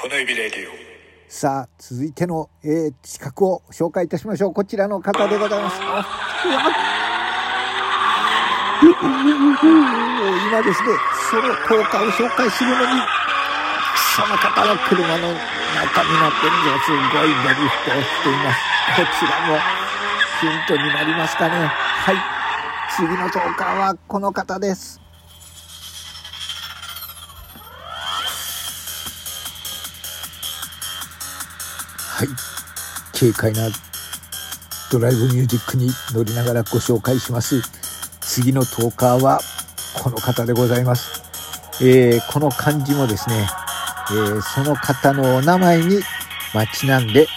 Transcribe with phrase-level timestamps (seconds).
[0.00, 0.72] この指レディオ
[1.26, 4.54] さあ、続いての、えー、資格を紹介いたしましょう。
[4.54, 5.80] こちらの方でございます。
[10.48, 10.90] 今ですね、
[11.28, 13.00] その10日を紹介するのに、
[14.14, 15.34] その方の車の
[15.74, 17.34] 中になってるんですごいドリ
[17.66, 18.62] フトをしています。
[18.94, 19.58] こちらも
[20.40, 21.66] ヒントになりますかね。
[21.66, 22.16] はい。
[22.94, 25.00] 次の10日はこの方です。
[32.18, 32.28] はい。
[33.16, 33.68] 軽快な
[34.90, 37.62] ドライブミュージックに乗りながらご紹介します。
[38.20, 39.38] 次のトーカーは
[40.02, 41.22] この方でございます。
[41.80, 43.46] えーこの漢字もですね、
[44.10, 46.00] えーその方のお名前に
[46.52, 47.28] まちなんで、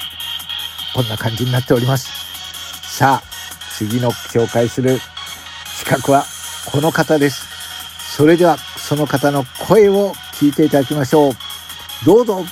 [0.95, 2.09] こんな感じになっております。
[2.97, 3.23] さあ、
[3.77, 4.97] 次の紹介する
[5.77, 6.25] 資格は
[6.71, 7.45] この方です。
[8.17, 11.33] それでは、その方の声を聞いていただきましょう。
[12.03, 12.43] どうぞ。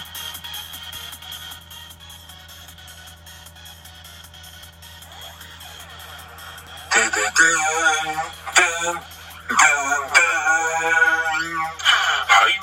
[7.20, 7.36] はい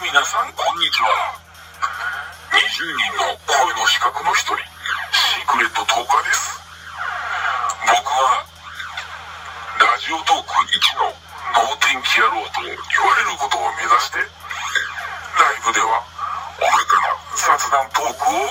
[0.00, 1.36] 皆さんこんにちは。
[2.56, 4.56] 20人の声の資格の一人
[5.12, 6.56] シークレットトーカーです
[7.84, 8.48] 僕は
[9.76, 16.00] ラジオトーク1の能天気野郎と言われることを目指してライブでは
[16.56, 18.48] おバカな雑談トークを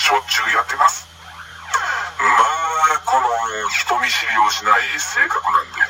[0.00, 1.04] しょっちゅうやってます
[2.24, 3.28] まあこの
[3.68, 5.84] 人見知りをない性格なんで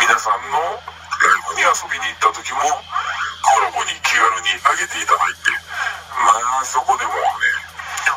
[0.00, 0.80] 皆さんのライ
[1.52, 5.52] ブに遊びに行った時もコラボに気軽に上げていただいて
[6.24, 7.20] まあそこでもね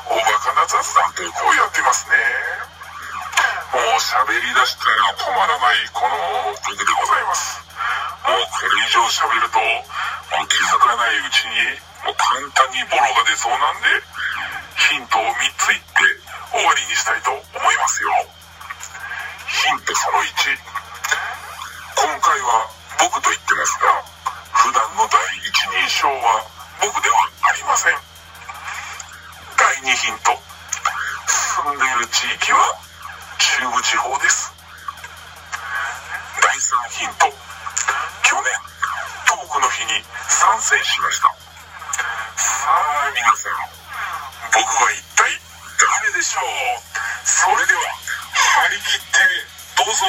[0.07, 2.15] おバカな雑談トークをやってますね。
[3.75, 6.15] もう喋り出したら止まらないこの
[6.55, 7.59] 僕でございます。
[8.23, 11.75] もうこれ以上喋るともう気づかないうちに
[12.07, 13.99] もう簡単にボロが出そうなんで
[14.79, 16.07] ヒントを3つ言って
[16.55, 18.28] 終わりにしたいと思いますよ。
[19.89, 20.29] ヒントその1
[21.97, 22.69] 今回は
[23.01, 23.89] 僕と言ってますが
[24.53, 26.45] 普段の第一人称は
[26.77, 27.97] 僕ではありません。
[29.57, 30.37] 第2ヒント。
[31.25, 32.77] 住んでいる地域は
[33.39, 34.53] 中部地方です。
[36.37, 37.25] 第3ヒント。
[38.29, 38.45] 去年
[39.25, 41.33] トークの日に参戦しました。
[42.37, 43.57] さあ皆さん
[44.53, 45.33] 僕は一体
[45.81, 46.45] 誰でしょう？
[47.25, 47.81] それでは
[48.69, 49.48] 張り切って
[49.95, 50.05] さ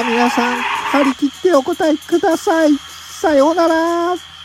[0.00, 2.76] あ皆さん、張り切ってお答えください。
[2.76, 4.35] さようなら。